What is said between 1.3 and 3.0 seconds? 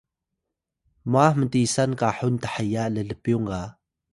mtisan kahun theya